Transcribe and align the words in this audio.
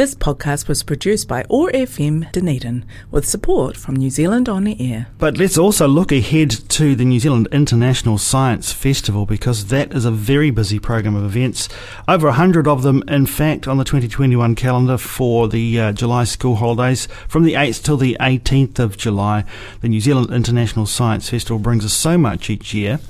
This 0.00 0.14
podcast 0.14 0.66
was 0.66 0.82
produced 0.82 1.28
by 1.28 1.44
OAR 1.50 1.70
FM 1.72 2.32
Dunedin 2.32 2.86
with 3.10 3.28
support 3.28 3.76
from 3.76 3.96
New 3.96 4.08
Zealand 4.08 4.48
On 4.48 4.66
Air. 4.66 5.08
But 5.18 5.36
let's 5.36 5.58
also 5.58 5.86
look 5.86 6.10
ahead 6.10 6.52
to 6.70 6.96
the 6.96 7.04
New 7.04 7.20
Zealand 7.20 7.48
International 7.52 8.16
Science 8.16 8.72
Festival 8.72 9.26
because 9.26 9.66
that 9.66 9.92
is 9.92 10.06
a 10.06 10.10
very 10.10 10.50
busy 10.50 10.78
program 10.78 11.16
of 11.16 11.24
events. 11.26 11.68
Over 12.08 12.28
100 12.28 12.66
of 12.66 12.82
them, 12.82 13.04
in 13.08 13.26
fact, 13.26 13.68
on 13.68 13.76
the 13.76 13.84
2021 13.84 14.54
calendar 14.54 14.96
for 14.96 15.48
the 15.48 15.78
uh, 15.78 15.92
July 15.92 16.24
school 16.24 16.56
holidays. 16.56 17.06
From 17.28 17.42
the 17.42 17.52
8th 17.52 17.82
till 17.82 17.98
the 17.98 18.16
18th 18.20 18.78
of 18.78 18.96
July, 18.96 19.44
the 19.82 19.88
New 19.90 20.00
Zealand 20.00 20.32
International 20.32 20.86
Science 20.86 21.28
Festival 21.28 21.58
brings 21.58 21.84
us 21.84 21.92
so 21.92 22.16
much 22.16 22.48
each 22.48 22.72
year. 22.72 23.00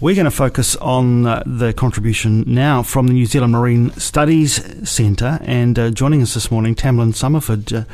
We're 0.00 0.14
going 0.14 0.26
to 0.26 0.30
focus 0.30 0.76
on 0.76 1.26
uh, 1.26 1.42
the 1.44 1.72
contribution 1.72 2.44
now 2.46 2.84
from 2.84 3.08
the 3.08 3.14
New 3.14 3.26
Zealand 3.26 3.52
Marine 3.52 3.90
Studies 3.92 4.88
Centre 4.88 5.40
and 5.42 5.76
uh, 5.76 5.90
joining 5.90 6.17
us 6.22 6.34
this 6.34 6.50
morning, 6.50 6.74
Tamlyn 6.74 7.12
Somerford. 7.12 7.80
Uh, 7.80 7.84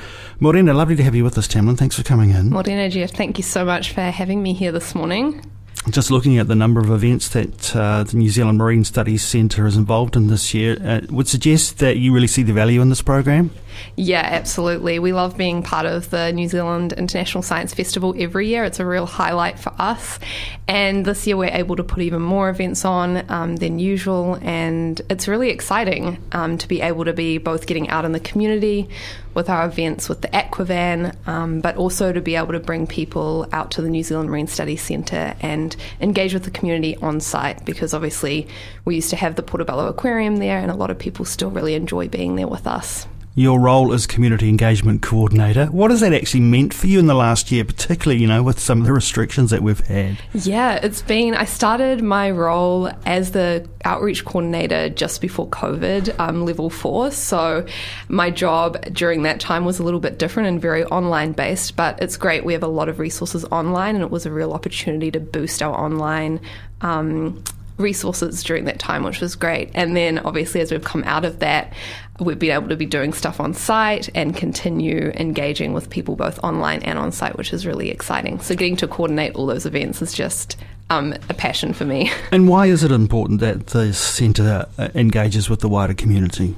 Morena, 0.41 0.75
lovely 0.75 0.97
to 0.97 1.03
have 1.03 1.15
you 1.15 1.25
with 1.25 1.39
us, 1.39 1.49
Tamlyn. 1.49 1.77
Thanks 1.77 1.97
for 1.97 2.03
coming 2.03 2.31
in. 2.31 2.51
Morena, 2.51 2.89
Jeff, 2.89 3.11
thank 3.11 3.39
you 3.39 3.45
so 3.45 3.65
much 3.65 3.93
for 3.93 4.03
having 4.03 4.43
me 4.43 4.53
here 4.53 4.73
this 4.73 4.95
morning. 4.95 5.45
Just 5.91 6.11
looking 6.11 6.39
at 6.39 6.49
the 6.49 6.55
number 6.55 6.81
of 6.81 6.91
events 6.91 7.29
that 7.31 7.77
uh, 7.77 8.05
the 8.05 8.17
New 8.17 8.31
Zealand 8.31 8.57
Marine 8.57 8.85
Studies 8.85 9.23
Centre 9.23 9.67
is 9.67 9.77
involved 9.77 10.17
in 10.17 10.29
this 10.29 10.55
year, 10.55 10.79
uh, 10.83 11.01
would 11.11 11.29
suggest 11.29 11.79
that 11.79 11.99
you 11.99 12.13
really 12.15 12.27
see 12.27 12.43
the 12.43 12.55
value 12.55 12.81
in 12.81 12.89
this 12.89 13.03
program. 13.03 13.51
Yeah, 13.97 14.23
absolutely. 14.23 14.99
We 14.99 15.13
love 15.13 15.37
being 15.37 15.63
part 15.63 15.85
of 15.85 16.09
the 16.11 16.33
New 16.33 16.49
Zealand 16.49 16.93
International 16.95 17.43
Science 17.43 17.75
Festival 17.75 18.15
every 18.17 18.49
year. 18.49 18.65
It's 18.65 18.81
a 18.81 18.87
real 18.87 19.05
highlight 19.05 19.59
for 19.59 19.73
us. 19.79 20.19
And 20.67 21.05
this 21.05 21.27
year 21.27 21.37
we're 21.37 21.51
able 21.53 21.77
to 21.77 21.85
put 21.85 22.03
even 22.03 22.23
more 22.23 22.49
events 22.49 22.85
on 22.85 23.31
um, 23.31 23.57
than 23.57 23.79
usual. 23.79 24.39
And 24.41 25.01
it's 25.11 25.29
really 25.29 25.51
exciting 25.51 26.19
um, 26.33 26.57
to 26.59 26.69
be 26.69 26.81
able 26.81 27.05
to 27.05 27.13
be 27.13 27.39
both 27.39 27.67
getting 27.67 27.89
out 27.89 28.05
in 28.05 28.13
the 28.13 28.21
community 28.21 28.89
with 29.35 29.51
our 29.51 29.67
events 29.67 30.09
with 30.09 30.21
the 30.21 30.29
Aquavan, 30.29 31.15
um, 31.27 31.61
but 31.61 31.77
also 31.77 32.13
to 32.13 32.21
be 32.21 32.37
able 32.37 32.53
to 32.53 32.61
bring 32.61 32.87
people 32.87 33.47
out 33.53 33.71
to 33.73 33.83
the 33.83 33.91
New 33.91 34.03
Zealand 34.03 34.31
Marine 34.31 34.47
Studies 34.47 34.83
Centre 34.83 35.35
and 35.41 35.75
engage 36.01 36.33
with 36.33 36.45
the 36.45 36.51
community 36.51 36.97
on 36.97 37.21
site 37.21 37.65
because 37.65 37.93
obviously 37.93 38.47
we 38.85 38.97
used 38.97 39.11
to 39.11 39.17
have 39.17 39.35
the 39.35 39.43
Portobello 39.43 39.89
Aquarium 39.89 40.37
there 40.37 40.59
and 40.59 40.71
a 40.71 40.75
lot 40.75 40.91
of 40.91 40.99
people 40.99 41.25
still 41.25 41.51
really 41.51 41.75
enjoy 41.75 42.09
being 42.09 42.37
there 42.37 42.49
with 42.49 42.67
us 42.67 43.07
your 43.37 43.59
role 43.59 43.93
as 43.93 44.07
community 44.07 44.49
engagement 44.49 45.03
coordinator. 45.03 45.67
What 45.67 45.91
has 45.91 46.01
that 46.01 46.13
actually 46.13 46.41
meant 46.41 46.73
for 46.73 46.87
you 46.87 47.01
in 47.01 47.07
the 47.07 47.15
last 47.15 47.51
year, 47.51 47.65
particularly, 47.65 48.21
you 48.21 48.29
know, 48.29 48.45
with 48.45 48.61
some 48.61 48.81
of 48.81 48.87
the 48.87 48.93
restrictions 48.93 49.51
that 49.51 49.61
we've 49.61 49.81
had? 49.81 50.19
Yeah, 50.33 50.75
it's 50.77 51.03
been, 51.03 51.35
I 51.35 51.45
started 51.45 52.01
my 52.01 52.31
role 52.31 52.91
as 53.05 53.33
the 53.33 53.69
outreach 53.85 54.25
coordinator 54.25 54.89
just 54.89 55.21
before 55.21 55.49
COVID, 55.49 56.19
um, 56.21 56.45
level 56.45 56.71
four. 56.71 57.11
So 57.11 57.67
my 58.09 58.31
job 58.31 58.81
during 58.93 59.25
that 59.25 59.41
time 59.41 59.65
was 59.65 59.81
a 59.81 59.83
little 59.83 60.01
bit 60.01 60.19
different 60.19 60.49
and 60.49 60.61
very 60.61 60.85
online 60.85 61.33
based, 61.33 61.75
but 61.75 62.01
it's 62.01 62.17
great. 62.17 62.45
We 62.45 62.53
have 62.53 62.63
a 62.63 62.69
lot 62.69 62.89
of 62.89 63.01
resources 63.01 63.45
online, 63.47 63.97
and 63.97 64.05
it 64.05 64.11
was 64.11 64.27
a 64.27 64.31
real 64.31 64.53
opportunity 64.53 65.11
to 65.11 65.19
boost 65.19 65.61
our 65.61 65.75
online. 65.75 66.41
Um, 66.83 67.43
resources 67.77 68.43
during 68.43 68.65
that 68.65 68.79
time, 68.79 69.03
which 69.03 69.21
was 69.21 69.35
great. 69.35 69.71
And 69.75 69.97
then 69.97 70.19
obviously, 70.21 70.61
as 70.61 70.71
we've 70.71 70.85
come 70.85 71.03
out 71.05 71.25
of 71.25 71.41
that, 71.41 71.73
we've 72.21 72.39
been 72.39 72.53
able 72.53 72.69
to 72.69 72.77
be 72.77 72.87
doing 72.87 73.13
stuff 73.13 73.41
on 73.41 73.55
site 73.55 74.09
and 74.15 74.37
continue 74.37 75.13
engaging 75.17 75.73
with 75.73 75.91
people 75.91 76.17
both 76.17 76.39
online 76.45 76.83
and 76.83 76.99
on 76.99 77.11
site, 77.13 77.37
which 77.37 77.53
is 77.53 77.67
really 77.67 77.91
exciting. 77.91 78.41
So, 78.41 78.55
getting 78.55 78.77
to 78.77 78.89
coordinate 78.89 79.35
all 79.35 79.47
those 79.47 79.67
events 79.67 80.01
is 80.03 80.13
just 80.13 80.57
um, 80.91 81.15
a 81.29 81.35
passion 81.35 81.73
for 81.73 81.85
me. 81.85 82.11
And 82.31 82.49
why 82.49 82.67
is 82.67 82.83
it 82.83 82.91
important 82.91 83.41
that 83.41 83.69
the 83.69 83.93
centre 83.93 84.67
uh, 84.79 84.89
engages 84.95 85.49
with 85.49 85.61
the 85.61 85.69
wider 85.69 85.95
community? 85.95 86.57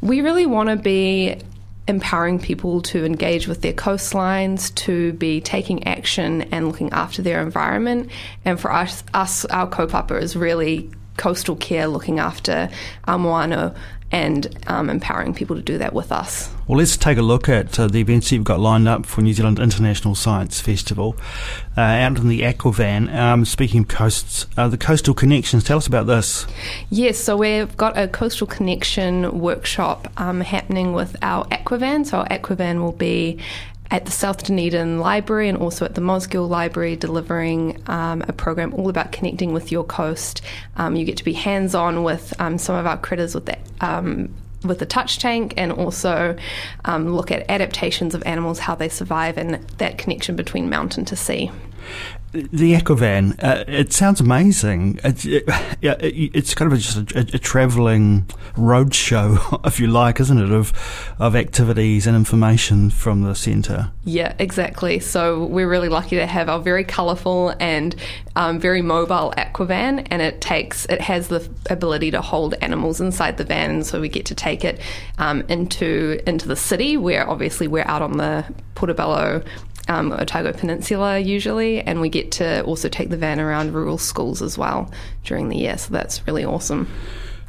We 0.00 0.20
really 0.20 0.46
want 0.46 0.68
to 0.68 0.76
be 0.76 1.40
empowering 1.88 2.38
people 2.38 2.80
to 2.80 3.04
engage 3.04 3.48
with 3.48 3.62
their 3.62 3.72
coastlines, 3.72 4.74
to 4.76 5.12
be 5.14 5.40
taking 5.40 5.84
action 5.84 6.42
and 6.52 6.68
looking 6.68 6.90
after 6.92 7.22
their 7.22 7.42
environment. 7.42 8.10
And 8.44 8.60
for 8.60 8.72
us, 8.72 9.02
us 9.14 9.44
our 9.46 9.68
kaupapa 9.68 10.20
is 10.20 10.36
really 10.36 10.90
coastal 11.16 11.56
care, 11.56 11.86
looking 11.88 12.18
after 12.18 12.70
our 13.04 13.18
moana 13.18 13.74
and 14.12 14.54
um, 14.66 14.90
empowering 14.90 15.34
people 15.34 15.56
to 15.56 15.62
do 15.62 15.78
that 15.78 15.94
with 15.94 16.12
us. 16.12 16.50
Well, 16.68 16.78
let's 16.78 16.96
take 16.96 17.18
a 17.18 17.22
look 17.22 17.48
at 17.48 17.78
uh, 17.80 17.88
the 17.88 17.98
events 17.98 18.30
you've 18.30 18.44
got 18.44 18.60
lined 18.60 18.86
up 18.86 19.06
for 19.06 19.22
New 19.22 19.32
Zealand 19.32 19.58
International 19.58 20.14
Science 20.14 20.60
Festival 20.60 21.16
uh, 21.76 21.80
out 21.80 22.18
in 22.18 22.28
the 22.28 22.42
Aquavan. 22.42 23.12
Um, 23.12 23.44
speaking 23.44 23.80
of 23.80 23.88
coasts, 23.88 24.46
uh, 24.56 24.68
the 24.68 24.78
Coastal 24.78 25.14
Connections, 25.14 25.64
tell 25.64 25.78
us 25.78 25.86
about 25.86 26.06
this. 26.06 26.46
Yes, 26.90 27.18
so 27.18 27.36
we've 27.36 27.74
got 27.76 27.98
a 27.98 28.06
Coastal 28.06 28.46
Connection 28.46 29.40
workshop 29.40 30.08
um, 30.18 30.40
happening 30.42 30.92
with 30.92 31.16
our 31.22 31.46
Aquavan. 31.46 32.06
So, 32.06 32.18
our 32.18 32.28
Aquavan 32.28 32.80
will 32.80 32.92
be 32.92 33.38
at 33.92 34.06
the 34.06 34.10
South 34.10 34.42
Dunedin 34.42 34.98
Library 34.98 35.50
and 35.50 35.58
also 35.58 35.84
at 35.84 35.94
the 35.94 36.00
Mosgiel 36.00 36.48
Library, 36.48 36.96
delivering 36.96 37.80
um, 37.88 38.22
a 38.26 38.32
program 38.32 38.72
all 38.72 38.88
about 38.88 39.12
connecting 39.12 39.52
with 39.52 39.70
your 39.70 39.84
coast. 39.84 40.40
Um, 40.76 40.96
you 40.96 41.04
get 41.04 41.18
to 41.18 41.24
be 41.24 41.34
hands 41.34 41.74
on 41.74 42.02
with 42.02 42.32
um, 42.40 42.56
some 42.56 42.74
of 42.74 42.86
our 42.86 42.96
critters 42.96 43.34
with 43.34 43.46
the 43.46 43.58
um, 43.80 44.34
with 44.64 44.78
the 44.78 44.86
touch 44.86 45.18
tank 45.18 45.54
and 45.56 45.72
also 45.72 46.36
um, 46.84 47.08
look 47.08 47.30
at 47.32 47.50
adaptations 47.50 48.14
of 48.14 48.22
animals, 48.24 48.60
how 48.60 48.74
they 48.76 48.88
survive, 48.88 49.36
and 49.36 49.54
that 49.78 49.98
connection 49.98 50.36
between 50.36 50.70
mountain 50.70 51.04
to 51.04 51.16
sea 51.16 51.50
the 52.32 52.72
Aquavan, 52.74 53.42
uh, 53.42 53.64
it 53.68 53.92
sounds 53.92 54.20
amazing. 54.20 54.98
It, 55.04 55.24
it, 55.26 55.44
it's 55.82 56.54
kind 56.54 56.72
of 56.72 56.78
just 56.78 57.12
a, 57.12 57.18
a, 57.18 57.20
a 57.20 57.38
travelling 57.38 58.22
roadshow, 58.54 59.60
if 59.66 59.78
you 59.78 59.86
like, 59.86 60.18
isn't 60.18 60.38
it, 60.38 60.50
of 60.50 60.72
of 61.18 61.36
activities 61.36 62.06
and 62.06 62.16
information 62.16 62.90
from 62.90 63.22
the 63.22 63.34
centre? 63.34 63.90
Yeah, 64.04 64.34
exactly. 64.38 64.98
So 64.98 65.44
we're 65.44 65.68
really 65.68 65.90
lucky 65.90 66.16
to 66.16 66.26
have 66.26 66.48
our 66.48 66.60
very 66.60 66.84
colourful 66.84 67.54
and 67.60 67.94
um, 68.34 68.58
very 68.58 68.80
mobile 68.80 69.34
Aquavan, 69.36 70.06
and 70.10 70.22
it 70.22 70.40
takes 70.40 70.86
it 70.86 71.02
has 71.02 71.28
the 71.28 71.48
ability 71.68 72.10
to 72.12 72.22
hold 72.22 72.54
animals 72.62 73.00
inside 73.00 73.36
the 73.36 73.44
van, 73.44 73.84
so 73.84 74.00
we 74.00 74.08
get 74.08 74.26
to 74.26 74.34
take 74.34 74.64
it 74.64 74.80
um, 75.18 75.42
into 75.48 76.20
into 76.26 76.48
the 76.48 76.56
city, 76.56 76.96
where 76.96 77.28
obviously 77.28 77.68
we're 77.68 77.86
out 77.86 78.00
on 78.00 78.16
the 78.16 78.44
Portobello 78.74 79.42
um, 79.88 80.12
Otago 80.12 80.52
Peninsula 80.52 81.18
usually, 81.18 81.80
and 81.80 82.00
we 82.00 82.08
get 82.08 82.32
to 82.32 82.62
also 82.64 82.88
take 82.88 83.10
the 83.10 83.16
van 83.16 83.40
around 83.40 83.74
rural 83.74 83.98
schools 83.98 84.42
as 84.42 84.56
well 84.56 84.90
during 85.24 85.48
the 85.48 85.56
year. 85.56 85.78
So 85.78 85.92
that's 85.92 86.26
really 86.26 86.44
awesome. 86.44 86.88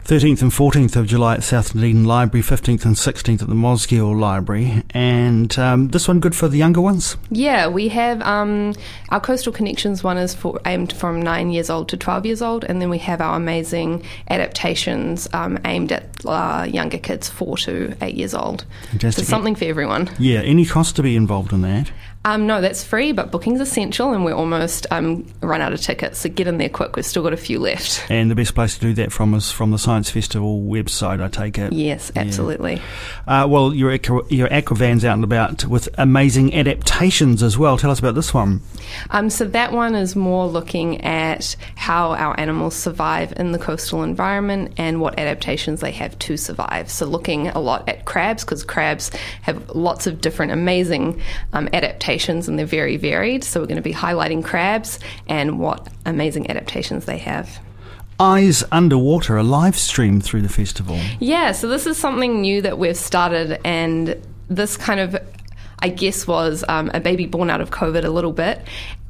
13th 0.05 0.41
and 0.41 0.51
14th 0.51 0.97
of 0.97 1.07
July 1.07 1.35
at 1.35 1.43
South 1.43 1.71
Dunedin 1.71 2.03
Library, 2.03 2.43
15th 2.43 2.83
and 2.83 2.95
16th 2.95 3.41
at 3.41 3.47
the 3.47 3.55
Mosgiel 3.55 4.19
Library. 4.19 4.83
And 4.89 5.57
um, 5.57 5.87
this 5.89 6.09
one 6.09 6.19
good 6.19 6.35
for 6.35 6.49
the 6.49 6.57
younger 6.57 6.81
ones? 6.81 7.15
Yeah, 7.31 7.69
we 7.69 7.87
have 7.87 8.21
um, 8.21 8.73
our 9.09 9.21
Coastal 9.21 9.53
Connections 9.53 10.03
one 10.03 10.17
is 10.17 10.33
for, 10.35 10.59
aimed 10.65 10.91
from 10.91 11.21
9 11.21 11.51
years 11.51 11.69
old 11.69 11.87
to 11.89 11.97
12 11.97 12.25
years 12.25 12.41
old, 12.41 12.65
and 12.65 12.81
then 12.81 12.89
we 12.89 12.97
have 12.97 13.21
our 13.21 13.37
amazing 13.37 14.03
adaptations 14.29 15.29
um, 15.31 15.57
aimed 15.63 15.93
at 15.93 16.09
uh, 16.25 16.67
younger 16.69 16.97
kids 16.97 17.29
4 17.29 17.57
to 17.59 17.95
8 18.01 18.13
years 18.13 18.33
old. 18.33 18.65
Fantastic. 18.91 19.23
So 19.23 19.29
something 19.29 19.55
for 19.55 19.65
everyone. 19.65 20.09
Yeah, 20.19 20.41
any 20.41 20.65
cost 20.65 20.97
to 20.97 21.03
be 21.03 21.15
involved 21.15 21.53
in 21.53 21.61
that? 21.61 21.91
Um, 22.25 22.47
no, 22.47 22.61
that's 22.61 22.85
free, 22.85 23.11
but 23.11 23.31
booking's 23.31 23.59
essential, 23.59 24.13
and 24.13 24.23
we're 24.23 24.33
almost 24.33 24.87
um, 24.91 25.25
run 25.41 25.59
out 25.59 25.73
of 25.73 25.81
tickets. 25.81 26.19
So 26.19 26.29
get 26.29 26.47
in 26.47 26.57
there 26.57 26.69
quick. 26.69 26.95
We've 26.95 27.05
still 27.05 27.21
got 27.21 27.33
a 27.33 27.37
few 27.37 27.59
left. 27.59 28.09
And 28.09 28.31
the 28.31 28.35
best 28.35 28.55
place 28.55 28.75
to 28.75 28.79
do 28.79 28.93
that 28.93 29.11
from 29.11 29.33
is 29.33 29.51
from 29.51 29.71
the 29.71 29.77
Science 29.77 30.09
Festival 30.09 30.61
website. 30.61 31.21
I 31.21 31.27
take 31.27 31.57
it. 31.57 31.73
Yes, 31.73 32.13
absolutely. 32.15 32.75
Yeah. 33.27 33.43
Uh, 33.43 33.47
well, 33.47 33.73
your 33.73 33.91
your 34.29 34.47
Aquavan's 34.47 35.03
out 35.03 35.15
and 35.15 35.23
about 35.25 35.65
with 35.65 35.89
amazing 35.97 36.53
adaptations 36.55 37.43
as 37.43 37.57
well. 37.57 37.77
Tell 37.77 37.91
us 37.91 37.99
about 37.99 38.15
this 38.15 38.33
one. 38.33 38.61
Um, 39.09 39.29
so 39.29 39.43
that 39.45 39.73
one 39.73 39.93
is 39.93 40.15
more 40.15 40.47
looking 40.47 41.01
at 41.01 41.57
how 41.75 42.11
our 42.13 42.39
animals 42.39 42.75
survive 42.75 43.33
in 43.35 43.51
the 43.51 43.59
coastal 43.59 44.01
environment 44.01 44.73
and 44.77 45.01
what 45.01 45.19
adaptations 45.19 45.81
they 45.81 45.91
have 45.91 46.17
to 46.19 46.37
survive. 46.37 46.89
So 46.89 47.05
looking 47.05 47.49
a 47.49 47.59
lot 47.59 47.89
at 47.89 48.05
crabs 48.05 48.45
because 48.45 48.63
crabs 48.63 49.11
have 49.41 49.69
lots 49.71 50.07
of 50.07 50.21
different 50.21 50.53
amazing 50.53 51.21
um, 51.51 51.67
adaptations 51.73 52.12
adaptations, 52.13 52.47
and 52.47 52.57
they're 52.57 52.65
very 52.65 52.97
varied. 52.97 53.43
So 53.43 53.59
we're 53.59 53.67
going 53.67 53.77
to 53.77 53.81
be 53.81 53.93
highlighting 53.93 54.43
crabs 54.43 54.99
and 55.27 55.59
what 55.59 55.87
amazing 56.05 56.49
adaptations 56.49 57.05
they 57.05 57.17
have. 57.17 57.59
Eyes 58.19 58.63
Underwater, 58.71 59.37
a 59.37 59.43
live 59.43 59.75
stream 59.75 60.21
through 60.21 60.43
the 60.43 60.49
festival. 60.49 60.99
Yeah, 61.19 61.51
so 61.51 61.67
this 61.67 61.87
is 61.87 61.97
something 61.97 62.41
new 62.41 62.61
that 62.61 62.77
we've 62.77 62.95
started, 62.95 63.59
and 63.65 64.15
this 64.49 64.77
kind 64.77 64.99
of, 64.99 65.15
I 65.79 65.89
guess, 65.89 66.27
was 66.27 66.63
um, 66.67 66.91
a 66.93 66.99
baby 66.99 67.25
born 67.25 67.49
out 67.49 67.61
of 67.61 67.71
COVID 67.71 68.05
a 68.05 68.09
little 68.09 68.31
bit. 68.33 68.61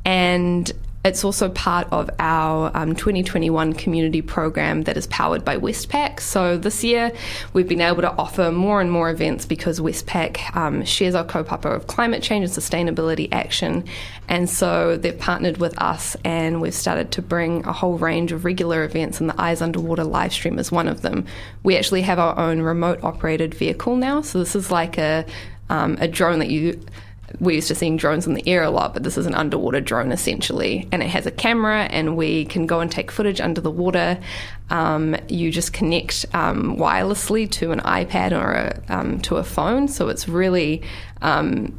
And 0.06 0.72
It's 1.06 1.26
also 1.26 1.50
part 1.50 1.90
of 1.92 2.10
our 2.18 2.72
um, 2.74 2.96
2021 2.96 3.74
community 3.74 4.22
program 4.22 4.84
that 4.84 4.96
is 4.96 5.06
powered 5.08 5.44
by 5.44 5.58
Westpac. 5.58 6.22
So 6.22 6.58
this 6.58 6.82
year 6.82 7.12
we've 7.52 7.68
been 7.68 7.82
able 7.82 8.04
to 8.04 8.12
offer 8.14 8.54
more 8.54 8.80
and 8.80 8.90
more 8.90 9.10
events 9.10 9.46
because 9.46 9.82
Westpac 9.82 10.56
um, 10.56 10.86
shares 10.86 11.14
our 11.14 11.26
kaupapa 11.26 11.76
of 11.76 11.88
climate 11.88 12.24
change 12.24 12.46
and 12.46 12.54
sustainability 12.54 13.28
action. 13.34 13.84
And 14.30 14.50
so 14.50 14.96
they've 14.96 15.20
partnered 15.20 15.58
with 15.58 15.78
us 15.78 16.16
and 16.24 16.62
we've 16.62 16.74
started 16.74 17.12
to 17.12 17.22
bring 17.22 17.66
a 17.66 17.74
whole 17.74 17.98
range 17.98 18.32
of 18.32 18.46
regular 18.46 18.86
events, 18.86 19.20
and 19.20 19.30
the 19.30 19.42
Eyes 19.42 19.62
Underwater 19.62 20.06
live 20.06 20.32
stream 20.32 20.58
is 20.58 20.72
one 20.72 20.88
of 20.88 21.02
them. 21.02 21.26
We 21.64 21.76
actually 21.76 22.04
have 22.04 22.18
our 22.18 22.40
own 22.40 22.62
remote 22.62 23.04
operated 23.04 23.54
vehicle 23.54 23.98
now. 23.98 24.22
So 24.22 24.40
this 24.40 24.56
is 24.56 24.72
like 24.72 24.98
a, 24.98 25.26
um, 25.70 25.98
a 26.00 26.08
drone 26.08 26.40
that 26.40 26.50
you 26.50 26.80
we're 27.40 27.56
used 27.56 27.68
to 27.70 27.76
seeing 27.76 27.98
drones 27.98 28.28
in 28.28 28.34
the 28.34 28.48
air 28.48 28.64
a 28.64 28.70
lot, 28.70 28.94
but 28.94 29.04
this 29.04 29.18
is 29.18 29.26
an 29.26 29.36
underwater 29.36 29.82
drone 29.82 30.12
essentially, 30.12 30.88
and 30.92 31.02
it 31.02 31.10
has 31.10 31.26
a 31.26 31.32
camera, 31.32 31.84
and 31.84 32.16
we 32.16 32.46
can 32.46 32.68
go 32.68 32.80
and 32.80 32.92
take 32.92 33.12
footage 33.12 33.42
under 33.42 33.62
the 33.62 33.72
water. 33.72 34.20
Um, 34.70 35.16
you 35.28 35.52
just 35.52 35.74
connect 35.74 36.26
um, 36.34 36.78
wirelessly 36.78 37.50
to 37.52 37.72
an 37.72 37.80
iPad 37.82 38.32
or 38.32 38.52
a, 38.52 38.84
um, 38.90 39.20
to 39.22 39.38
a 39.38 39.44
phone, 39.44 39.88
so 39.88 40.10
it's 40.10 40.28
really 40.28 40.82
um, 41.22 41.78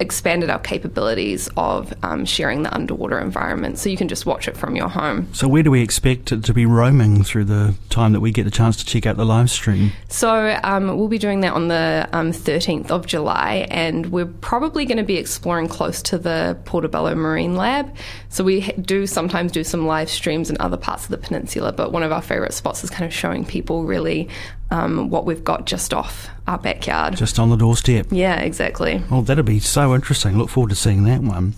expanded 0.00 0.48
our 0.48 0.60
capabilities 0.60 1.48
of 1.56 1.92
um, 2.04 2.24
sharing 2.24 2.62
the 2.62 2.72
underwater 2.72 3.18
environment 3.18 3.78
so 3.78 3.88
you 3.88 3.96
can 3.96 4.08
just 4.08 4.26
watch 4.26 4.46
it 4.46 4.56
from 4.56 4.76
your 4.76 4.88
home. 4.88 5.32
So, 5.34 5.48
where 5.48 5.62
do 5.62 5.70
we 5.70 5.82
expect 5.82 6.30
it 6.30 6.44
to 6.44 6.54
be 6.54 6.66
roaming 6.66 7.24
through 7.24 7.44
the 7.44 7.74
time 7.90 8.12
that 8.12 8.20
we 8.20 8.30
get 8.30 8.44
the 8.44 8.50
chance 8.50 8.76
to 8.76 8.86
check 8.86 9.06
out 9.06 9.16
the 9.16 9.26
live 9.26 9.50
stream? 9.50 9.92
So, 10.08 10.58
um, 10.62 10.96
we'll 10.96 11.08
be 11.08 11.18
doing 11.18 11.40
that 11.40 11.52
on 11.52 11.68
the 11.68 12.08
um, 12.12 12.32
13th 12.32 12.90
of 12.90 13.06
July, 13.06 13.66
and 13.70 14.06
we're 14.12 14.26
probably 14.26 14.84
going 14.84 14.98
to 14.98 15.04
be 15.04 15.16
exploring 15.16 15.68
close 15.68 16.00
to 16.02 16.18
the 16.18 16.56
Portobello 16.64 17.14
Marine 17.14 17.56
Lab. 17.56 17.94
So, 18.28 18.44
we 18.44 18.72
do 18.72 19.06
sometimes 19.06 19.50
do 19.50 19.64
some 19.64 19.86
live 19.86 20.10
streams 20.10 20.50
in 20.50 20.56
other 20.60 20.76
parts 20.76 21.04
of 21.04 21.10
the 21.10 21.18
peninsula, 21.18 21.72
but 21.72 21.92
one 21.92 22.02
of 22.04 22.12
our 22.12 22.22
favourite 22.22 22.52
spots 22.52 22.84
is 22.84 22.90
kind 22.90 23.04
of 23.04 23.12
showing 23.12 23.44
people 23.44 23.84
really 23.84 24.28
um, 24.70 25.08
what 25.08 25.24
we've 25.24 25.44
got 25.44 25.66
just 25.66 25.94
off 25.94 26.28
our 26.46 26.58
backyard. 26.58 27.16
Just 27.16 27.38
on 27.38 27.50
the 27.50 27.56
doorstep. 27.56 28.06
Yeah, 28.10 28.40
exactly. 28.40 29.02
Oh, 29.10 29.22
that'll 29.22 29.44
be 29.44 29.60
so 29.60 29.94
interesting. 29.94 30.36
Look 30.36 30.50
forward 30.50 30.70
to 30.70 30.74
seeing 30.76 31.04
that 31.04 31.22
one. 31.22 31.54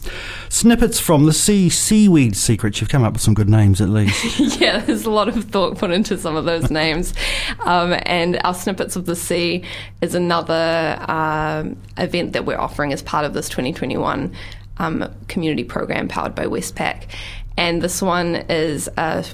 Snippets 0.48 1.00
from 1.00 1.26
the 1.26 1.32
Sea 1.32 1.68
Seaweed 1.68 2.36
Secrets. 2.36 2.80
You've 2.80 2.90
come 2.90 3.02
up 3.02 3.14
with 3.14 3.22
some 3.22 3.34
good 3.34 3.48
names 3.48 3.80
at 3.80 3.88
least. 3.88 4.60
yeah, 4.60 4.78
there's 4.78 5.04
a 5.04 5.10
lot 5.10 5.28
of 5.28 5.44
thought 5.44 5.78
put 5.78 5.90
into 5.90 6.18
some 6.18 6.36
of 6.36 6.44
those 6.44 6.70
names. 6.70 7.14
Um, 7.60 7.96
and 8.06 8.40
our 8.44 8.54
Snippets 8.54 8.96
of 8.96 9.06
the 9.06 9.16
Sea 9.16 9.64
is 10.00 10.14
another 10.14 11.04
um, 11.08 11.76
event 11.96 12.32
that 12.34 12.44
we're 12.44 12.58
offering 12.58 12.92
as 12.92 13.02
part 13.02 13.24
of 13.24 13.34
this 13.34 13.48
2021 13.48 14.32
um, 14.78 15.14
community 15.28 15.64
program 15.64 16.08
powered 16.08 16.34
by 16.34 16.46
Westpac. 16.46 17.04
And 17.56 17.82
this 17.82 18.00
one 18.00 18.36
is 18.48 18.88
a 18.96 19.24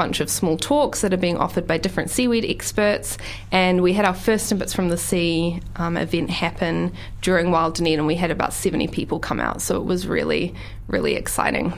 bunch 0.00 0.20
of 0.20 0.30
small 0.30 0.56
talks 0.56 1.02
that 1.02 1.12
are 1.12 1.18
being 1.18 1.36
offered 1.36 1.66
by 1.66 1.76
different 1.76 2.08
seaweed 2.08 2.42
experts. 2.42 3.18
And 3.52 3.82
we 3.82 3.92
had 3.92 4.06
our 4.06 4.14
first 4.14 4.46
Snippets 4.46 4.72
from 4.72 4.88
the 4.88 4.96
Sea 4.96 5.60
um, 5.76 5.98
event 5.98 6.30
happen 6.30 6.94
during 7.20 7.50
Wild 7.50 7.74
Dunedin. 7.74 7.98
And 7.98 8.06
we 8.06 8.14
had 8.14 8.30
about 8.30 8.54
70 8.54 8.88
people 8.88 9.18
come 9.18 9.40
out, 9.40 9.60
so 9.60 9.76
it 9.76 9.84
was 9.84 10.06
really, 10.06 10.54
really 10.86 11.16
exciting. 11.16 11.74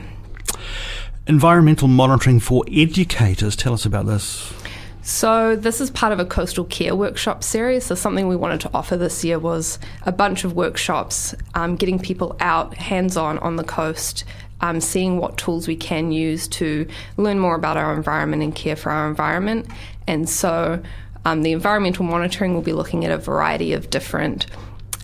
Environmental 1.27 1.89
monitoring 1.89 2.39
for 2.39 2.63
educators. 2.71 3.57
Tell 3.57 3.73
us 3.73 3.85
about 3.85 4.05
this. 4.05 4.53
So 5.01 5.57
this 5.57 5.81
is 5.81 5.91
part 5.91 6.13
of 6.13 6.19
a 6.21 6.25
coastal 6.25 6.63
care 6.63 6.95
workshop 6.95 7.43
series. 7.43 7.83
So 7.83 7.93
something 7.93 8.29
we 8.29 8.37
wanted 8.37 8.61
to 8.61 8.71
offer 8.73 8.95
this 8.95 9.25
year 9.25 9.37
was 9.37 9.77
a 10.03 10.13
bunch 10.13 10.45
of 10.45 10.53
workshops, 10.53 11.35
um, 11.55 11.75
getting 11.75 11.99
people 11.99 12.37
out 12.39 12.75
hands-on 12.75 13.37
on 13.39 13.57
the 13.57 13.65
coast, 13.65 14.23
um, 14.61 14.79
seeing 14.79 15.17
what 15.17 15.37
tools 15.37 15.67
we 15.67 15.75
can 15.75 16.11
use 16.11 16.47
to 16.47 16.87
learn 17.17 17.39
more 17.39 17.55
about 17.55 17.77
our 17.77 17.93
environment 17.93 18.43
and 18.43 18.55
care 18.55 18.75
for 18.75 18.91
our 18.91 19.07
environment. 19.07 19.67
And 20.07 20.29
so 20.29 20.81
um, 21.25 21.41
the 21.41 21.51
environmental 21.51 22.05
monitoring 22.05 22.53
will 22.53 22.61
be 22.61 22.73
looking 22.73 23.05
at 23.05 23.11
a 23.11 23.17
variety 23.17 23.73
of 23.73 23.89
different 23.89 24.47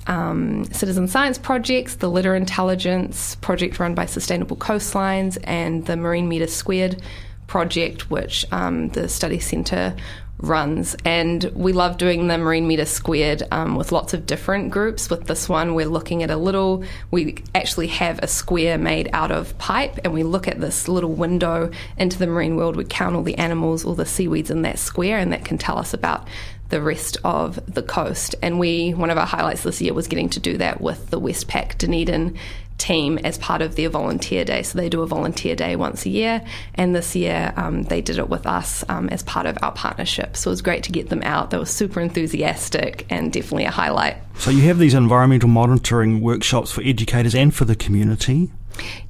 um, 0.08 0.66
citizen 0.66 1.08
science 1.08 1.38
projects, 1.38 1.96
the 1.96 2.10
litter 2.10 2.36
intelligence 2.36 3.36
project 3.36 3.80
run 3.80 3.94
by 3.94 4.06
Sustainable 4.06 4.58
Coastlines, 4.58 5.38
and 5.44 5.86
the 5.86 5.96
Marine 5.96 6.28
Meter 6.28 6.48
Squared 6.48 7.02
project, 7.48 8.10
which 8.10 8.46
um, 8.52 8.90
the 8.90 9.08
study 9.08 9.40
centre 9.40 9.96
runs. 10.40 10.96
And 11.06 11.44
we 11.54 11.74
love 11.74 11.98
doing 11.98 12.28
the 12.28 12.38
Marine 12.38 12.68
Meter 12.68 12.86
Squared 12.86 13.44
um, 13.52 13.76
with 13.76 13.92
lots 13.92 14.14
of 14.14 14.26
different 14.26 14.72
groups. 14.72 15.10
With 15.10 15.26
this 15.26 15.50
one, 15.50 15.76
we're 15.76 15.86
looking 15.86 16.24
at 16.24 16.32
a 16.32 16.38
little, 16.38 16.84
we 17.12 17.44
actually 17.54 17.88
have 17.88 18.20
a 18.20 18.28
square 18.28 18.78
made 18.78 19.10
out 19.14 19.32
of 19.32 19.58
pipe, 19.58 20.00
and 20.04 20.14
we 20.14 20.24
look 20.24 20.48
at 20.48 20.60
this 20.60 20.88
little 20.88 21.14
window 21.14 21.72
into 21.98 22.18
the 22.18 22.28
marine 22.28 22.56
world. 22.56 22.76
We 22.76 22.86
count 22.86 23.16
all 23.16 23.24
the 23.24 23.38
animals, 23.38 23.86
all 23.86 23.96
the 23.96 24.06
seaweeds 24.06 24.50
in 24.50 24.62
that 24.64 24.80
square, 24.80 25.18
and 25.18 25.32
that 25.34 25.46
can 25.46 25.58
tell 25.58 25.78
us 25.78 25.94
about 25.94 26.28
the 26.70 26.82
rest 26.82 27.18
of 27.24 27.60
the 27.74 27.84
coast. 27.84 28.36
And 28.42 28.60
we, 28.60 28.94
one 28.94 29.10
of 29.10 29.18
our 29.18 29.26
highlights 29.26 29.64
this 29.64 29.82
year 29.82 29.94
was 29.94 30.08
getting 30.08 30.30
to 30.30 30.40
do 30.40 30.58
that 30.58 30.82
with 30.82 31.10
the 31.10 31.20
Westpac 31.20 31.78
Dunedin 31.78 32.38
team 32.80 33.20
as 33.20 33.38
part 33.38 33.62
of 33.62 33.76
their 33.76 33.90
volunteer 33.90 34.44
day. 34.44 34.64
So 34.64 34.80
they 34.80 34.90
do 34.90 35.02
a 35.02 35.08
volunteer 35.08 35.56
day 35.56 35.76
once 35.76 36.06
a 36.06 36.10
year, 36.10 36.42
and 36.74 36.96
this 36.96 37.16
year 37.16 37.54
um, 37.56 37.84
they 37.84 38.02
did 38.02 38.18
it 38.18 38.30
with 38.30 38.48
us 38.48 38.84
um, 38.90 39.10
as 39.10 39.22
part 39.22 39.46
of 39.46 39.58
our 39.62 39.72
partnership. 39.72 40.36
So 40.36 40.50
it 40.50 40.54
was 40.54 40.62
great 40.62 40.84
to 40.84 40.92
get 40.92 41.10
them 41.10 41.22
out. 41.24 41.52
They 41.52 41.58
were 41.58 41.66
super 41.66 42.00
enthusiastic 42.00 43.06
and 43.10 43.32
definitely 43.32 43.66
a 43.66 43.72
highlight. 43.72 44.18
So 44.38 44.50
you 44.50 44.64
have 44.64 44.80
these 44.80 44.94
environmental 44.94 45.50
monitoring 45.50 46.22
workshops 46.22 46.72
for 46.72 46.82
educators 46.82 47.36
and 47.36 47.54
for 47.54 47.66
the 47.66 47.76
community. 47.76 48.50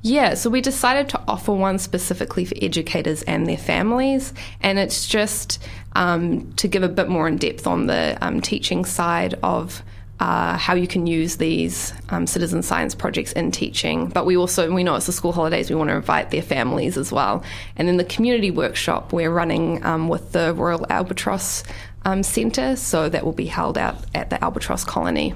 Yeah, 0.02 0.34
so 0.34 0.50
we 0.50 0.62
decided 0.62 1.10
to 1.10 1.22
offer 1.28 1.54
one 1.54 1.78
specifically 1.78 2.46
for 2.46 2.56
educators 2.62 3.22
and 3.24 3.46
their 3.46 3.58
families, 3.58 4.34
and 4.62 4.80
it's 4.80 5.08
just 5.08 5.62
um, 5.94 6.52
to 6.54 6.68
give 6.68 6.82
a 6.82 6.90
bit 6.90 7.08
more 7.08 7.28
in 7.28 7.38
depth 7.38 7.68
on 7.68 7.86
the 7.86 8.18
um, 8.22 8.42
teaching 8.42 8.86
side 8.86 9.36
of 9.44 9.84
uh, 10.20 10.58
how 10.58 10.74
you 10.74 10.88
can 10.88 11.08
use 11.08 11.38
these 11.38 11.94
um, 12.10 12.28
citizen 12.28 12.62
science 12.62 12.94
projects 12.94 13.32
in 13.34 13.52
teaching. 13.52 14.10
But 14.10 14.26
we 14.26 14.36
also, 14.36 14.72
we 14.72 14.84
know 14.84 14.96
it's 14.96 15.06
the 15.06 15.14
school 15.14 15.32
holidays, 15.32 15.70
we 15.70 15.76
want 15.76 15.90
to 15.90 15.96
invite 15.96 16.32
their 16.32 16.42
families 16.42 16.98
as 16.98 17.12
well. 17.12 17.44
And 17.76 17.88
then 17.88 17.98
the 17.98 18.04
community 18.04 18.52
workshop 18.52 19.14
we're 19.14 19.32
running 19.32 19.84
um, 19.86 20.10
with 20.10 20.34
the 20.34 20.54
Royal 20.54 20.86
Albatross 20.90 21.64
um, 22.06 22.24
Centre, 22.24 22.76
so 22.76 23.10
that 23.10 23.24
will 23.24 23.34
be 23.34 23.46
held 23.46 23.78
out 23.78 23.96
at 24.14 24.30
the 24.30 24.44
Albatross 24.44 24.84
Colony. 24.84 25.34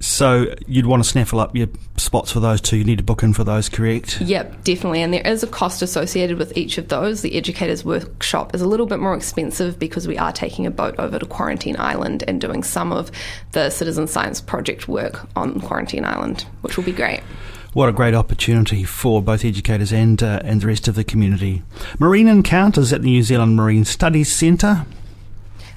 So 0.00 0.54
you'd 0.66 0.86
want 0.86 1.02
to 1.02 1.08
snaffle 1.08 1.40
up 1.40 1.56
your 1.56 1.68
spots 2.08 2.32
for 2.32 2.40
those 2.40 2.62
too. 2.62 2.78
You 2.78 2.84
need 2.84 2.96
to 2.96 3.04
book 3.04 3.22
in 3.22 3.34
for 3.34 3.44
those, 3.44 3.68
correct? 3.68 4.22
Yep, 4.22 4.64
definitely. 4.64 5.02
And 5.02 5.12
there 5.12 5.26
is 5.26 5.42
a 5.42 5.46
cost 5.46 5.82
associated 5.82 6.38
with 6.38 6.56
each 6.56 6.78
of 6.78 6.88
those. 6.88 7.20
The 7.20 7.36
educators 7.36 7.84
workshop 7.84 8.54
is 8.54 8.62
a 8.62 8.66
little 8.66 8.86
bit 8.86 8.98
more 8.98 9.14
expensive 9.14 9.78
because 9.78 10.08
we 10.08 10.16
are 10.16 10.32
taking 10.32 10.64
a 10.64 10.70
boat 10.70 10.94
over 10.98 11.18
to 11.18 11.26
Quarantine 11.26 11.76
Island 11.78 12.24
and 12.26 12.40
doing 12.40 12.62
some 12.62 12.92
of 12.92 13.10
the 13.52 13.68
citizen 13.68 14.06
science 14.06 14.40
project 14.40 14.88
work 14.88 15.28
on 15.36 15.60
Quarantine 15.60 16.06
Island, 16.06 16.46
which 16.62 16.78
will 16.78 16.84
be 16.84 16.92
great. 16.92 17.20
What 17.74 17.90
a 17.90 17.92
great 17.92 18.14
opportunity 18.14 18.84
for 18.84 19.22
both 19.22 19.44
educators 19.44 19.92
and 19.92 20.22
uh, 20.22 20.40
and 20.42 20.62
the 20.62 20.66
rest 20.66 20.88
of 20.88 20.94
the 20.94 21.04
community. 21.04 21.62
Marine 21.98 22.26
Encounters 22.26 22.90
at 22.90 23.02
the 23.02 23.10
New 23.10 23.22
Zealand 23.22 23.54
Marine 23.54 23.84
Studies 23.84 24.32
Centre. 24.32 24.86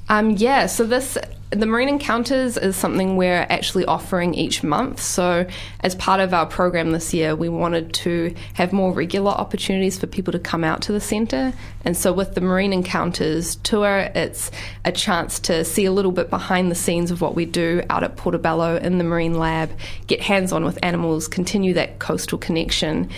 Um, 0.08 0.32
yeah, 0.32 0.68
so 0.68 0.86
this 0.86 1.18
the 1.52 1.66
Marine 1.66 1.90
Encounters 1.90 2.56
is 2.56 2.78
something 2.78 3.18
we're 3.18 3.46
actually 3.50 3.84
offering 3.84 4.34
each 4.34 4.64
month. 4.64 5.02
So, 5.02 5.46
as 5.82 5.96
part 5.96 6.22
of 6.22 6.34
our 6.34 6.46
program 6.46 6.92
this 6.92 7.14
year, 7.14 7.36
we 7.36 7.50
wanted 7.50 7.94
to 7.96 8.34
have 8.54 8.72
more 8.72 8.94
regular 8.94 9.32
opportunities 9.32 10.00
for 10.00 10.08
people 10.08 10.32
to 10.32 10.40
come 10.40 10.64
out 10.64 10.82
to 10.84 10.94
the 10.94 11.02
centre. 11.02 11.52
And 11.84 11.98
so, 11.98 12.14
with 12.14 12.36
the 12.36 12.42
Marine 12.42 12.72
Encounters 12.72 13.58
tour, 13.58 14.10
it's 14.16 14.50
a 14.86 14.94
chance 14.94 15.40
to 15.42 15.66
see 15.66 15.84
a 15.84 15.92
little 15.92 16.14
bit 16.14 16.30
behind 16.30 16.72
the 16.72 16.76
scenes 16.76 17.12
of 17.12 17.20
what 17.20 17.36
we 17.36 17.46
do 17.46 17.84
out 17.90 18.04
at 18.04 18.16
Portobello 18.16 18.78
in 18.78 18.98
the 18.98 19.04
Marine 19.04 19.38
Lab, 19.38 19.72
get 20.08 20.22
hands 20.22 20.54
on 20.54 20.64
with 20.64 20.80
animals, 20.82 21.28
continue 21.28 21.74
that 21.74 22.00
coastal 22.00 22.38
connection. 22.38 23.10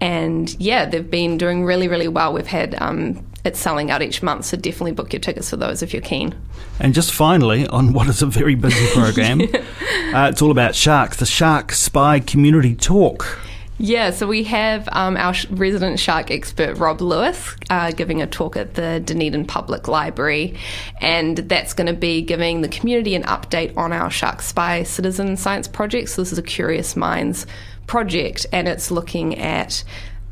And 0.00 0.58
yeah, 0.58 0.86
they've 0.86 1.08
been 1.08 1.36
doing 1.36 1.64
really, 1.64 1.88
really 1.88 2.08
well. 2.08 2.32
We've 2.32 2.46
had 2.46 2.74
um, 2.80 3.24
it's 3.44 3.58
selling 3.58 3.90
out 3.90 4.02
each 4.02 4.22
month, 4.22 4.44
so 4.44 4.56
definitely 4.56 4.92
book 4.92 5.12
your 5.12 5.20
tickets 5.20 5.50
for 5.50 5.56
those 5.56 5.82
if 5.82 5.92
you're 5.92 6.02
keen. 6.02 6.34
And 6.78 6.94
just 6.94 7.12
finally, 7.12 7.66
on 7.66 7.92
what 7.92 8.08
is 8.08 8.22
a 8.22 8.26
very 8.26 8.54
busy 8.54 8.86
program, 8.92 9.40
uh, 10.14 10.28
it's 10.30 10.40
all 10.40 10.50
about 10.50 10.74
sharks, 10.74 11.16
the 11.16 11.26
Shark 11.26 11.72
Spy 11.72 12.20
Community 12.20 12.74
Talk. 12.74 13.40
Yeah, 13.78 14.10
so 14.10 14.28
we 14.28 14.44
have 14.44 14.88
um, 14.92 15.16
our 15.16 15.34
resident 15.50 15.98
shark 15.98 16.30
expert 16.30 16.78
Rob 16.78 17.00
Lewis 17.00 17.56
uh, 17.68 17.90
giving 17.90 18.22
a 18.22 18.28
talk 18.28 18.56
at 18.56 18.74
the 18.74 19.02
Dunedin 19.04 19.44
Public 19.44 19.88
Library, 19.88 20.56
and 21.00 21.36
that's 21.38 21.72
going 21.72 21.88
to 21.88 21.92
be 21.92 22.22
giving 22.22 22.60
the 22.60 22.68
community 22.68 23.16
an 23.16 23.24
update 23.24 23.76
on 23.76 23.92
our 23.92 24.08
Shark 24.08 24.40
Spy 24.40 24.84
citizen 24.84 25.36
science 25.36 25.66
project. 25.66 26.10
So, 26.10 26.22
this 26.22 26.30
is 26.30 26.38
a 26.38 26.42
Curious 26.42 26.94
Minds 26.94 27.44
project, 27.88 28.46
and 28.52 28.68
it's 28.68 28.92
looking 28.92 29.36
at 29.36 29.82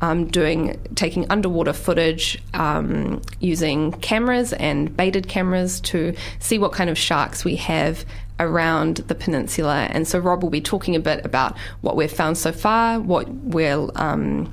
um, 0.01 0.25
doing 0.25 0.79
taking 0.95 1.25
underwater 1.29 1.73
footage 1.73 2.41
um, 2.53 3.21
using 3.39 3.91
cameras 3.93 4.51
and 4.53 4.95
baited 4.97 5.27
cameras 5.27 5.79
to 5.81 6.13
see 6.39 6.57
what 6.59 6.71
kind 6.73 6.89
of 6.89 6.97
sharks 6.97 7.45
we 7.45 7.55
have 7.57 8.03
around 8.39 8.97
the 8.97 9.13
peninsula. 9.15 9.87
And 9.91 10.07
so 10.07 10.17
Rob 10.19 10.41
will 10.41 10.49
be 10.49 10.61
talking 10.61 10.95
a 10.95 10.99
bit 10.99 11.23
about 11.25 11.55
what 11.81 11.95
we've 11.95 12.11
found 12.11 12.37
so 12.37 12.51
far, 12.51 12.99
what 12.99 13.29
we're 13.29 13.87
um, 13.95 14.51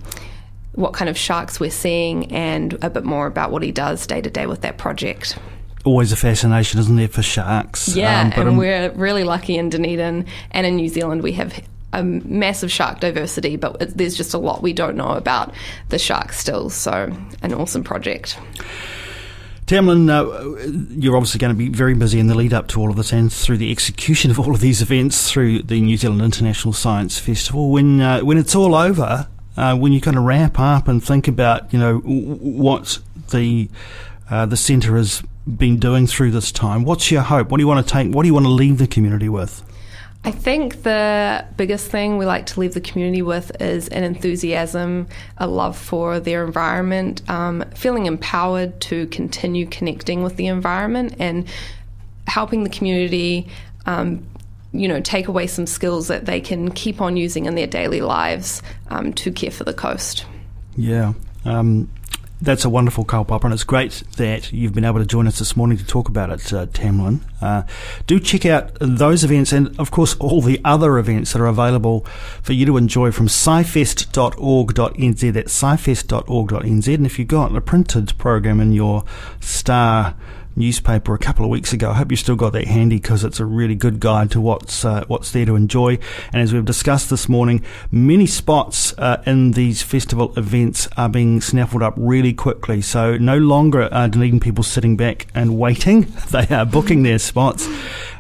what 0.75 0.93
kind 0.93 1.09
of 1.09 1.19
sharks 1.19 1.59
we're 1.59 1.71
seeing 1.71 2.31
and 2.33 2.79
a 2.85 2.91
bit 2.91 3.05
more 3.05 3.27
about 3.27 3.51
what 3.51 3.63
he 3.65 3.73
does 3.73 4.07
day 4.07 4.21
to 4.21 4.31
day 4.31 4.47
with 4.47 4.61
that 4.61 4.79
project. 4.79 5.37
Always 5.85 6.13
a 6.13 6.17
fascination, 6.17 6.79
isn't 6.79 6.95
there, 6.97 7.09
for 7.09 7.23
sharks? 7.23 7.97
Yeah, 7.97 8.21
Um, 8.21 8.29
but 8.31 8.39
and 8.41 8.49
I'm- 8.51 8.57
we're 8.59 8.91
really 8.91 9.25
lucky 9.25 9.57
in 9.57 9.71
Dunedin 9.71 10.27
and 10.51 10.67
in 10.67 10.77
New 10.77 10.89
Zealand. 10.89 11.23
We 11.23 11.33
have 11.33 11.61
a 11.93 12.03
massive 12.03 12.71
shark 12.71 13.01
diversity, 13.01 13.57
but 13.57 13.97
there's 13.97 14.17
just 14.17 14.35
a 14.35 14.39
lot 14.39 14.63
we 14.63 14.73
don't 14.73 14.97
know 14.97 15.11
about 15.11 15.55
the 15.89 15.99
sharks 15.99 16.39
still. 16.39 16.71
So, 16.71 17.13
an 17.43 17.55
awesome 17.55 17.85
project. 17.85 18.39
Tamlyn, 19.69 20.09
uh, 20.09 20.97
you're 20.99 21.15
obviously 21.15 21.39
going 21.39 21.53
to 21.53 21.59
be 21.59 21.69
very 21.69 21.93
busy 21.93 22.19
in 22.19 22.27
the 22.27 22.35
lead 22.35 22.55
up 22.55 22.69
to 22.69 22.81
all 22.81 22.89
of 22.89 22.97
this 22.97 23.13
and 23.13 23.31
through 23.31 23.59
the 23.59 23.71
execution 23.71 24.31
of 24.31 24.41
all 24.41 24.55
of 24.55 24.61
these 24.61 24.81
events 24.81 25.31
through 25.31 25.63
the 25.63 25.79
New 25.79 25.99
Zealand 25.99 26.23
International 26.23 26.73
Science 26.73 27.19
Festival. 27.19 27.71
When 27.71 28.01
uh, 28.01 28.21
when 28.21 28.39
it's 28.39 28.55
all 28.55 28.75
over, 28.75 29.29
uh, 29.59 29.77
when 29.77 29.93
you 29.93 30.01
kind 30.01 30.17
of 30.17 30.25
wrap 30.25 30.59
up 30.59 30.89
and 30.89 31.05
think 31.05 31.29
about 31.29 31.71
you 31.71 31.79
know 31.79 31.99
what 31.99 32.99
the 33.31 33.69
uh, 34.31 34.47
the 34.47 34.57
centre 34.57 34.97
has 34.97 35.23
been 35.47 35.79
doing 35.79 36.07
through 36.07 36.31
this 36.31 36.51
time, 36.51 36.85
what's 36.85 37.11
your 37.11 37.21
hope? 37.21 37.51
What 37.51 37.59
do 37.59 37.63
you 37.63 37.69
want 37.69 37.87
to 37.87 37.93
take? 37.93 38.11
What 38.11 38.23
do 38.23 38.27
you 38.27 38.35
want 38.35 38.47
to 38.47 38.51
leave 38.51 38.79
the 38.79 38.87
community 38.87 39.29
with? 39.29 39.63
I 40.29 40.31
think 40.31 40.83
the 40.83 41.47
biggest 41.57 41.91
thing 41.91 42.19
we 42.19 42.27
like 42.27 42.45
to 42.49 42.61
leave 42.61 42.75
the 42.75 42.83
community 42.83 43.23
with 43.23 43.63
is 43.63 43.89
an 43.89 44.05
enthusiasm, 44.05 45.09
a 45.39 45.47
love 45.47 45.75
for 45.75 46.21
their 46.21 46.45
environment, 46.45 47.23
um, 47.31 47.65
feeling 47.75 48.05
empowered 48.05 48.79
to 48.83 49.07
continue 49.07 49.65
connecting 49.65 50.23
with 50.23 50.37
the 50.37 50.49
environment 50.49 51.15
and 51.19 51.49
helping 52.27 52.63
the 52.63 52.69
community. 52.69 53.49
Um, 53.87 54.27
you 54.73 54.87
know, 54.87 55.01
take 55.01 55.29
away 55.29 55.47
some 55.47 55.67
skills 55.67 56.09
that 56.09 56.27
they 56.27 56.43
can 56.43 56.73
keep 56.73 57.01
on 57.01 57.17
using 57.17 57.47
in 57.47 57.55
their 57.55 57.67
daily 57.67 58.03
lives 58.03 58.63
um, 58.91 59.15
to 59.15 59.33
care 59.33 59.51
for 59.51 59.65
the 59.65 59.73
coast. 59.73 60.27
Yeah. 60.77 61.15
Um, 61.47 61.89
that's 62.41 62.65
a 62.65 62.71
wonderful 62.71 63.05
kaupapa, 63.05 63.45
and 63.45 63.53
it's 63.53 63.65
great 63.65 64.03
that 64.17 64.53
you've 64.53 64.75
been 64.75 64.85
able 64.85 65.01
to 65.01 65.07
join 65.07 65.27
us 65.27 65.39
this 65.39 65.57
morning 65.57 65.77
to 65.77 65.85
talk 65.85 66.09
about 66.09 66.31
it, 66.31 66.53
uh, 66.53 66.67
Tamlyn. 66.67 67.21
Uh, 67.41 67.63
do 68.07 68.21
check 68.21 68.47
out 68.47 68.71
those 68.81 69.25
events 69.25 69.53
and, 69.53 69.77
of 69.79 69.91
course, 69.91 70.15
all 70.17 70.41
the 70.41 70.61
other 70.65 70.99
events 70.99 71.33
that 71.33 71.41
are 71.41 71.47
available 71.47 72.01
for 72.43 72.53
you 72.53 72.65
to 72.67 72.77
enjoy 72.77 73.11
from 73.11 73.27
scifest.org.nz. 73.27 75.33
That's 75.33 75.53
scifest.org.nz. 75.53 76.95
And 76.95 77.07
if 77.07 77.19
you've 77.19 77.29
got 77.29 77.57
a 77.57 77.61
printed 77.61 78.17
program 78.19 78.61
in 78.61 78.73
your 78.73 79.05
star 79.41 80.15
newspaper 80.59 81.15
a 81.15 81.19
couple 81.19 81.45
of 81.45 81.51
weeks 81.51 81.73
ago. 81.73 81.91
I 81.91 81.95
hope 81.95 82.11
you 82.11 82.17
still 82.17 82.37
got 82.37 82.53
that 82.53 82.67
handy 82.67 82.97
because 82.97 83.25
it's 83.25 83.41
a 83.41 83.47
really 83.47 83.75
good 83.75 84.01
guide 84.01 84.31
to 84.33 84.41
what's 84.41 84.85
uh, 84.85 85.05
what's 85.07 85.33
there 85.33 85.47
to 85.47 85.57
enjoy. 85.57 85.99
And 86.33 86.43
as 86.43 86.53
we've 86.53 86.65
discussed 86.65 87.09
this 87.09 87.29
morning, 87.29 87.65
many 87.91 88.27
spots 88.27 88.93
uh, 88.99 89.23
in 89.25 89.53
these 89.53 89.83
festival 89.83 90.35
events 90.37 90.89
are 90.97 91.09
being 91.09 91.41
snaffled 91.41 91.83
up 91.83 91.95
really 91.97 92.35
quickly. 92.35 92.83
So 92.83 93.17
no 93.17 93.39
longer 93.39 93.83
are 93.93 94.09
Dunedin 94.09 94.41
people 94.41 94.65
sitting 94.65 94.97
back 94.97 95.29
and 95.35 95.59
waiting; 95.59 96.03
they 96.31 96.47
are 96.49 96.67
booking 96.67 97.05
their 97.05 97.19
spots. 97.19 97.67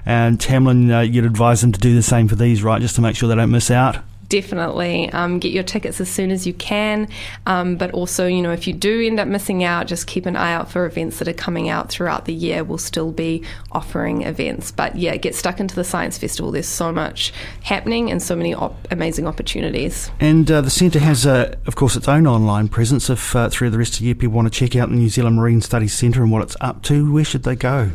And 0.06 0.38
Tamlyn, 0.38 0.96
uh, 0.96 1.00
you'd 1.00 1.26
advise 1.26 1.60
them 1.60 1.72
to 1.72 1.80
do 1.80 1.94
the 1.94 2.02
same 2.02 2.28
for 2.28 2.36
these, 2.36 2.62
right? 2.62 2.80
Just 2.80 2.94
to 2.94 3.02
make 3.02 3.14
sure 3.14 3.28
they 3.28 3.34
don't 3.34 3.50
miss 3.50 3.70
out. 3.70 3.98
Definitely 4.28 5.10
um, 5.10 5.38
get 5.38 5.52
your 5.52 5.62
tickets 5.62 6.00
as 6.00 6.08
soon 6.08 6.30
as 6.30 6.46
you 6.46 6.52
can. 6.54 7.08
Um, 7.46 7.76
but 7.76 7.90
also, 7.92 8.26
you 8.26 8.42
know, 8.42 8.52
if 8.52 8.66
you 8.66 8.74
do 8.74 9.06
end 9.06 9.18
up 9.18 9.28
missing 9.28 9.64
out, 9.64 9.86
just 9.86 10.06
keep 10.06 10.26
an 10.26 10.36
eye 10.36 10.52
out 10.52 10.70
for 10.70 10.84
events 10.84 11.18
that 11.18 11.28
are 11.28 11.32
coming 11.32 11.68
out 11.68 11.88
throughout 11.88 12.26
the 12.26 12.34
year. 12.34 12.62
We'll 12.64 12.78
still 12.78 13.10
be 13.10 13.42
offering 13.72 14.22
events. 14.22 14.70
But 14.70 14.96
yeah, 14.96 15.16
get 15.16 15.34
stuck 15.34 15.60
into 15.60 15.74
the 15.74 15.84
Science 15.84 16.18
Festival. 16.18 16.52
There's 16.52 16.68
so 16.68 16.92
much 16.92 17.32
happening 17.62 18.10
and 18.10 18.22
so 18.22 18.36
many 18.36 18.54
op- 18.54 18.86
amazing 18.90 19.26
opportunities. 19.26 20.10
And 20.20 20.50
uh, 20.50 20.60
the 20.60 20.70
centre 20.70 20.98
has, 20.98 21.26
uh, 21.26 21.56
of 21.66 21.76
course, 21.76 21.96
its 21.96 22.08
own 22.08 22.26
online 22.26 22.68
presence. 22.68 23.08
If 23.08 23.34
uh, 23.34 23.48
through 23.48 23.70
the 23.70 23.78
rest 23.78 23.94
of 23.94 24.00
the 24.00 24.06
year 24.06 24.14
people 24.14 24.36
want 24.36 24.52
to 24.52 24.58
check 24.58 24.76
out 24.76 24.90
the 24.90 24.96
New 24.96 25.08
Zealand 25.08 25.36
Marine 25.36 25.60
Studies 25.60 25.94
Centre 25.94 26.22
and 26.22 26.30
what 26.30 26.42
it's 26.42 26.56
up 26.60 26.82
to, 26.84 27.12
where 27.12 27.24
should 27.24 27.44
they 27.44 27.56
go? 27.56 27.90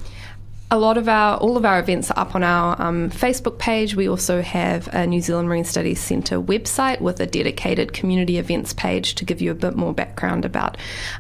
A 0.74 0.84
lot 0.84 0.98
of 0.98 1.08
our, 1.08 1.38
all 1.38 1.56
of 1.56 1.66
our 1.66 1.78
events 1.80 2.10
are 2.10 2.18
up 2.18 2.34
on 2.34 2.42
our 2.42 2.82
um, 2.82 3.12
Facebook 3.12 3.60
page. 3.60 3.96
We 3.96 4.10
also 4.10 4.42
have 4.42 4.88
a 4.92 5.06
New 5.06 5.22
Zealand 5.22 5.48
Marine 5.48 5.66
Studies 5.66 6.02
Centre 6.02 6.42
website 6.42 7.00
with 7.00 7.20
a 7.20 7.28
dedicated 7.28 7.94
community 7.94 8.40
events 8.40 8.74
page 8.74 9.14
to 9.14 9.24
give 9.24 9.40
you 9.40 9.52
a 9.52 9.54
bit 9.54 9.76
more 9.76 9.94
background 9.94 10.46
about 10.46 10.78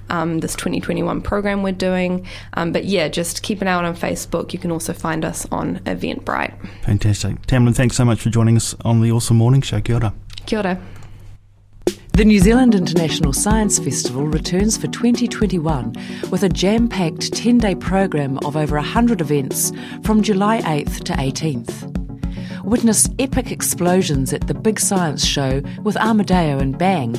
um, 0.10 0.40
this 0.40 0.56
2021 0.56 1.22
program 1.22 1.62
we're 1.62 1.72
doing. 1.72 2.26
Um, 2.54 2.72
but 2.72 2.86
yeah, 2.86 3.10
just 3.10 3.44
keep 3.44 3.62
an 3.62 3.68
eye 3.68 3.74
out 3.74 3.86
on 3.86 3.96
Facebook. 3.96 4.54
You 4.54 4.58
can 4.58 4.72
also 4.72 4.92
find 4.92 5.24
us 5.24 5.46
on 5.52 5.78
Eventbrite. 5.82 6.56
Fantastic. 6.82 7.40
Tamlyn, 7.46 7.76
thanks 7.76 7.96
so 7.96 8.06
much 8.06 8.22
for 8.22 8.32
joining 8.32 8.56
us 8.58 8.76
on 8.84 9.02
the 9.02 9.12
OARsome 9.12 9.38
Morning 9.38 9.62
Show. 9.62 9.80
Kia 9.82 9.98
ora. 9.98 10.16
Kia 10.48 10.58
ora. 10.62 10.82
The 12.16 12.24
New 12.24 12.40
Zealand 12.40 12.76
International 12.76 13.34
Science 13.34 13.80
Festival 13.80 14.28
returns 14.28 14.78
for 14.78 14.86
2021 14.86 15.96
with 16.30 16.44
a 16.44 16.50
jam 16.50 16.88
packed 16.88 17.34
10 17.34 17.58
day 17.58 17.74
program 17.74 18.38
of 18.46 18.56
over 18.56 18.76
100 18.76 19.20
events 19.20 19.72
from 20.04 20.22
July 20.22 20.62
8th 20.62 21.06
to 21.06 21.14
18th. 21.14 22.64
Witness 22.64 23.10
epic 23.18 23.52
explosions 23.52 24.32
at 24.32 24.46
the 24.46 24.54
Big 24.54 24.80
Science 24.80 25.26
Show 25.26 25.64
with 25.82 25.98
Armadeo 25.98 26.60
and 26.60 26.78
Bang. 26.78 27.14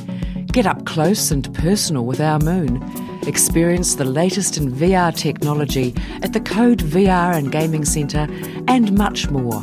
Get 0.53 0.65
up 0.65 0.87
close 0.87 1.33
and 1.33 1.53
personal 1.55 2.07
with 2.07 2.21
our 2.21 2.39
moon. 2.39 2.81
Experience 3.27 3.97
the 3.97 4.05
latest 4.05 4.59
in 4.59 4.71
VR 4.71 5.13
technology 5.13 5.93
at 6.23 6.33
the 6.33 6.41
Code 6.41 6.79
VR 6.79 7.35
and 7.35 7.51
Gaming 7.51 7.85
Centre 7.85 8.29
and 8.69 8.97
much 8.97 9.29
more. 9.29 9.61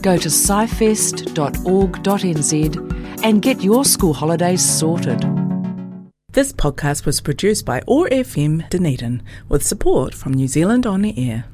Go 0.00 0.16
to 0.16 0.30
scifest.org.nz 0.30 2.93
and 3.24 3.40
get 3.40 3.62
your 3.62 3.86
school 3.86 4.12
holidays 4.12 4.62
sorted. 4.62 5.20
This 6.32 6.52
podcast 6.52 7.06
was 7.06 7.22
produced 7.22 7.64
by 7.64 7.80
OAR 7.86 8.08
FM 8.08 8.68
Dunedin 8.68 9.22
with 9.48 9.64
support 9.64 10.14
from 10.14 10.34
New 10.34 10.46
Zealand 10.46 10.84
On 10.84 11.00
the 11.00 11.30
Air. 11.30 11.46